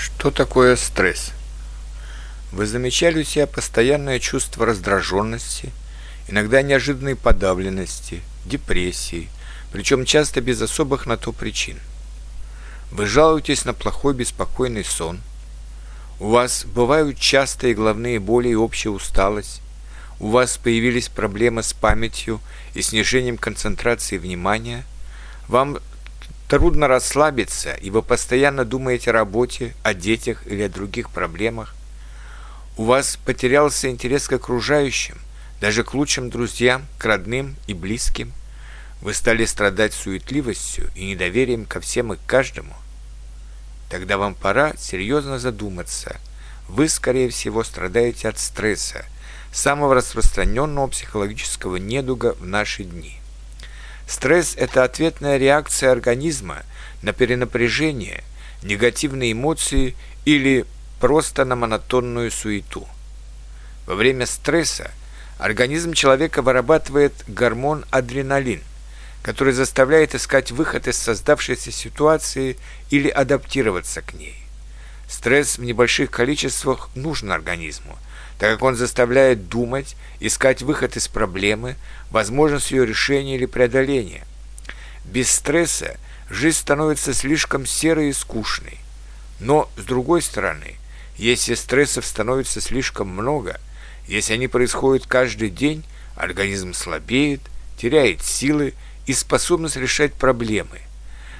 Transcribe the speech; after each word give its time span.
Что 0.00 0.30
такое 0.30 0.76
стресс? 0.76 1.32
Вы 2.52 2.64
замечали 2.64 3.20
у 3.20 3.24
себя 3.24 3.46
постоянное 3.46 4.18
чувство 4.18 4.64
раздраженности, 4.64 5.72
иногда 6.26 6.62
неожиданной 6.62 7.16
подавленности, 7.16 8.22
депрессии, 8.46 9.28
причем 9.72 10.06
часто 10.06 10.40
без 10.40 10.62
особых 10.62 11.04
на 11.04 11.18
то 11.18 11.32
причин. 11.32 11.78
Вы 12.90 13.04
жалуетесь 13.04 13.66
на 13.66 13.74
плохой 13.74 14.14
беспокойный 14.14 14.84
сон. 14.84 15.20
У 16.18 16.30
вас 16.30 16.64
бывают 16.64 17.18
частые 17.18 17.74
головные 17.74 18.18
боли 18.20 18.48
и 18.48 18.54
общая 18.54 18.88
усталость. 18.88 19.60
У 20.18 20.30
вас 20.30 20.56
появились 20.56 21.10
проблемы 21.10 21.62
с 21.62 21.74
памятью 21.74 22.40
и 22.72 22.80
снижением 22.80 23.36
концентрации 23.36 24.16
внимания. 24.16 24.86
Вам 25.46 25.78
Трудно 26.50 26.88
расслабиться, 26.88 27.74
и 27.74 27.90
вы 27.90 28.02
постоянно 28.02 28.64
думаете 28.64 29.10
о 29.10 29.12
работе, 29.12 29.72
о 29.84 29.94
детях 29.94 30.44
или 30.48 30.62
о 30.62 30.68
других 30.68 31.10
проблемах. 31.10 31.76
У 32.76 32.86
вас 32.86 33.16
потерялся 33.24 33.88
интерес 33.88 34.26
к 34.26 34.32
окружающим, 34.32 35.18
даже 35.60 35.84
к 35.84 35.94
лучшим 35.94 36.28
друзьям, 36.28 36.86
к 36.98 37.04
родным 37.04 37.54
и 37.68 37.72
близким. 37.72 38.32
Вы 39.00 39.14
стали 39.14 39.44
страдать 39.44 39.94
суетливостью 39.94 40.90
и 40.96 41.06
недоверием 41.06 41.66
ко 41.66 41.78
всем 41.78 42.14
и 42.14 42.16
к 42.16 42.26
каждому. 42.26 42.74
Тогда 43.88 44.18
вам 44.18 44.34
пора 44.34 44.74
серьезно 44.76 45.38
задуматься. 45.38 46.16
Вы, 46.68 46.88
скорее 46.88 47.28
всего, 47.28 47.62
страдаете 47.62 48.28
от 48.28 48.40
стресса, 48.40 49.04
самого 49.52 49.94
распространенного 49.94 50.88
психологического 50.88 51.76
недуга 51.76 52.34
в 52.40 52.44
наши 52.44 52.82
дни. 52.82 53.19
Стресс– 54.10 54.54
это 54.56 54.82
ответная 54.82 55.36
реакция 55.36 55.92
организма 55.92 56.64
на 57.00 57.12
перенапряжение, 57.12 58.24
негативные 58.60 59.30
эмоции 59.30 59.94
или 60.24 60.66
просто 60.98 61.44
на 61.44 61.54
монотонную 61.54 62.32
суету. 62.32 62.88
Во 63.86 63.94
время 63.94 64.26
стресса 64.26 64.90
организм 65.38 65.92
человека 65.92 66.42
вырабатывает 66.42 67.12
гормон 67.28 67.84
адреналин, 67.92 68.62
который 69.22 69.52
заставляет 69.52 70.16
искать 70.16 70.50
выход 70.50 70.88
из 70.88 70.96
создавшейся 70.96 71.70
ситуации 71.70 72.58
или 72.90 73.08
адаптироваться 73.08 74.02
к 74.02 74.14
ней. 74.14 74.34
Стресс 75.08 75.56
в 75.56 75.62
небольших 75.62 76.10
количествах 76.10 76.90
нужен 76.96 77.30
организму– 77.30 77.96
так 78.40 78.52
как 78.52 78.62
он 78.62 78.74
заставляет 78.74 79.50
думать, 79.50 79.96
искать 80.18 80.62
выход 80.62 80.96
из 80.96 81.08
проблемы, 81.08 81.76
возможность 82.10 82.70
ее 82.70 82.86
решения 82.86 83.36
или 83.36 83.44
преодоления. 83.44 84.24
Без 85.04 85.30
стресса 85.30 85.98
жизнь 86.30 86.56
становится 86.56 87.12
слишком 87.12 87.66
серой 87.66 88.08
и 88.08 88.12
скучной. 88.14 88.78
Но, 89.40 89.70
с 89.76 89.82
другой 89.82 90.22
стороны, 90.22 90.76
если 91.18 91.54
стрессов 91.54 92.06
становится 92.06 92.62
слишком 92.62 93.08
много, 93.08 93.60
если 94.08 94.32
они 94.32 94.48
происходят 94.48 95.06
каждый 95.06 95.50
день, 95.50 95.84
организм 96.16 96.72
слабеет, 96.72 97.42
теряет 97.76 98.22
силы 98.22 98.72
и 99.04 99.12
способность 99.12 99.76
решать 99.76 100.14
проблемы, 100.14 100.80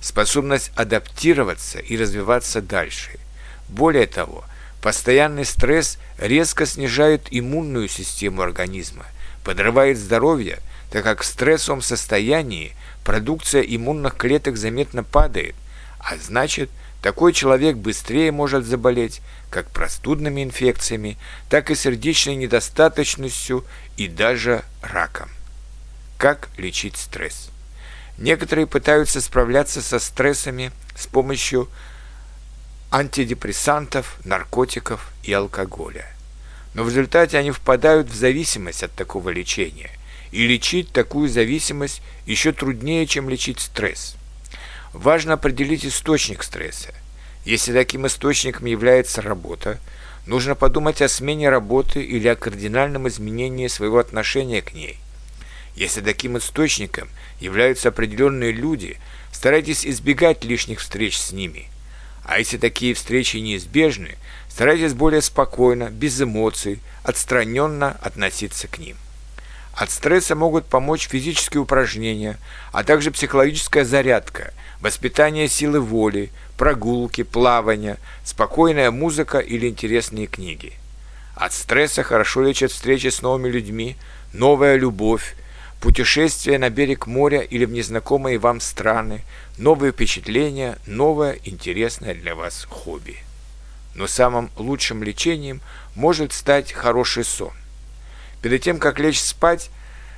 способность 0.00 0.70
адаптироваться 0.76 1.80
и 1.80 1.96
развиваться 1.96 2.62
дальше. 2.62 3.18
Более 3.68 4.06
того, 4.06 4.44
Постоянный 4.84 5.46
стресс 5.46 5.96
резко 6.18 6.66
снижает 6.66 7.28
иммунную 7.30 7.88
систему 7.88 8.42
организма, 8.42 9.06
подрывает 9.42 9.96
здоровье, 9.96 10.58
так 10.90 11.04
как 11.04 11.22
в 11.22 11.24
стрессовом 11.24 11.80
состоянии 11.80 12.76
продукция 13.02 13.62
иммунных 13.62 14.14
клеток 14.18 14.58
заметно 14.58 15.02
падает, 15.02 15.54
а 15.98 16.18
значит, 16.18 16.68
такой 17.00 17.32
человек 17.32 17.78
быстрее 17.78 18.30
может 18.30 18.66
заболеть 18.66 19.22
как 19.48 19.70
простудными 19.70 20.44
инфекциями, 20.44 21.16
так 21.48 21.70
и 21.70 21.74
сердечной 21.74 22.34
недостаточностью 22.34 23.64
и 23.96 24.06
даже 24.06 24.64
раком. 24.82 25.30
Как 26.18 26.50
лечить 26.58 26.98
стресс? 26.98 27.48
Некоторые 28.18 28.66
пытаются 28.66 29.22
справляться 29.22 29.80
со 29.80 29.98
стрессами 29.98 30.72
с 30.94 31.06
помощью 31.06 31.70
антидепрессантов, 32.94 34.18
наркотиков 34.24 35.10
и 35.24 35.32
алкоголя. 35.32 36.06
Но 36.74 36.84
в 36.84 36.88
результате 36.88 37.36
они 37.36 37.50
впадают 37.50 38.08
в 38.08 38.14
зависимость 38.14 38.84
от 38.84 38.92
такого 38.92 39.30
лечения, 39.30 39.90
и 40.30 40.46
лечить 40.46 40.92
такую 40.92 41.28
зависимость 41.28 42.02
еще 42.24 42.52
труднее, 42.52 43.08
чем 43.08 43.28
лечить 43.28 43.58
стресс. 43.58 44.14
Важно 44.92 45.32
определить 45.32 45.84
источник 45.84 46.44
стресса. 46.44 46.94
Если 47.44 47.72
таким 47.72 48.06
источником 48.06 48.66
является 48.66 49.22
работа, 49.22 49.80
нужно 50.24 50.54
подумать 50.54 51.02
о 51.02 51.08
смене 51.08 51.50
работы 51.50 52.00
или 52.00 52.28
о 52.28 52.36
кардинальном 52.36 53.08
изменении 53.08 53.66
своего 53.66 53.98
отношения 53.98 54.62
к 54.62 54.72
ней. 54.72 54.98
Если 55.74 56.00
таким 56.00 56.38
источником 56.38 57.08
являются 57.40 57.88
определенные 57.88 58.52
люди, 58.52 58.98
старайтесь 59.32 59.84
избегать 59.84 60.44
лишних 60.44 60.78
встреч 60.78 61.18
с 61.18 61.32
ними– 61.32 61.66
а 62.24 62.38
если 62.38 62.56
такие 62.56 62.94
встречи 62.94 63.36
неизбежны, 63.36 64.16
старайтесь 64.48 64.94
более 64.94 65.22
спокойно, 65.22 65.90
без 65.90 66.20
эмоций, 66.20 66.80
отстраненно 67.02 67.96
относиться 68.00 68.66
к 68.66 68.78
ним. 68.78 68.96
От 69.74 69.90
стресса 69.90 70.34
могут 70.34 70.66
помочь 70.66 71.08
физические 71.08 71.60
упражнения, 71.60 72.38
а 72.72 72.84
также 72.84 73.10
психологическая 73.10 73.84
зарядка, 73.84 74.54
воспитание 74.80 75.48
силы 75.48 75.80
воли, 75.80 76.30
прогулки, 76.56 77.24
плавание, 77.24 77.98
спокойная 78.24 78.90
музыка 78.90 79.38
или 79.38 79.68
интересные 79.68 80.26
книги. 80.26 80.74
От 81.34 81.52
стресса 81.52 82.04
хорошо 82.04 82.42
лечат 82.42 82.70
встречи 82.70 83.08
с 83.08 83.20
новыми 83.20 83.48
людьми, 83.48 83.96
новая 84.32 84.76
любовь, 84.76 85.34
путешествие 85.84 86.58
на 86.58 86.70
берег 86.70 87.06
моря 87.06 87.40
или 87.40 87.66
в 87.66 87.70
незнакомые 87.70 88.38
вам 88.38 88.58
страны, 88.60 89.20
новые 89.58 89.92
впечатления, 89.92 90.78
новое 90.86 91.38
интересное 91.44 92.14
для 92.14 92.34
вас 92.34 92.66
хобби. 92.70 93.18
Но 93.94 94.06
самым 94.06 94.50
лучшим 94.56 95.02
лечением 95.02 95.60
может 95.94 96.32
стать 96.32 96.72
хороший 96.72 97.22
сон. 97.22 97.52
Перед 98.40 98.62
тем, 98.62 98.78
как 98.78 98.98
лечь 98.98 99.20
спать, 99.20 99.68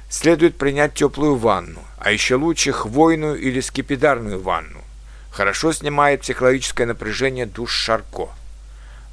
следует 0.08 0.56
принять 0.56 0.94
теплую 0.94 1.34
ванну, 1.34 1.82
а 1.98 2.12
еще 2.12 2.36
лучше 2.36 2.70
хвойную 2.70 3.36
или 3.36 3.58
скипидарную 3.58 4.40
ванну. 4.40 4.84
Хорошо 5.32 5.72
снимает 5.72 6.20
психологическое 6.20 6.86
напряжение 6.86 7.44
душ 7.44 7.72
Шарко. 7.72 8.28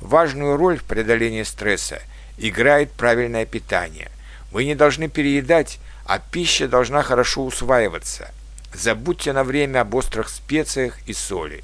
Важную 0.01 0.55
роль 0.57 0.77
в 0.77 0.83
преодолении 0.83 1.41
стресса 1.41 2.03
играет 2.37 2.91
правильное 2.91 3.47
питание. 3.47 4.11
Вы 4.51 4.65
не 4.65 4.75
должны 4.75 5.09
переедать, 5.09 5.79
а 6.05 6.19
пища 6.19 6.67
должна 6.67 7.03
хорошо 7.03 7.45
усваиваться. 7.45 8.31
Забудьте 8.73 9.33
на 9.33 9.43
время 9.43 9.81
об 9.81 9.95
острых 9.95 10.29
специях 10.29 10.97
и 11.05 11.13
соли. 11.13 11.63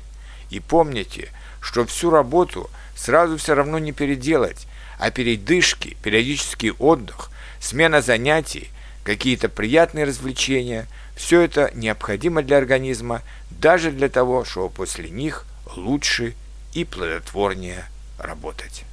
И 0.49 0.59
помните, 0.59 1.29
что 1.61 1.85
всю 1.85 2.09
работу 2.09 2.69
сразу 2.95 3.37
все 3.37 3.53
равно 3.53 3.79
не 3.79 3.91
переделать, 3.91 4.67
а 4.99 5.11
передышки, 5.11 5.97
периодический 6.03 6.71
отдых, 6.71 7.31
смена 7.59 8.01
занятий, 8.01 8.69
какие-то 9.03 9.49
приятные 9.49 10.05
развлечения– 10.05 10.87
все 11.19 11.41
это 11.41 11.69
необходимо 11.75 12.43
для 12.43 12.57
организма, 12.57 13.21
даже 13.49 13.91
для 13.91 14.07
того, 14.07 14.45
чтобы 14.45 14.69
после 14.69 15.09
них 15.09 15.45
лучше 15.75 16.33
и 16.73 16.85
плодотворнее 16.85 17.83
работать. 18.17 18.85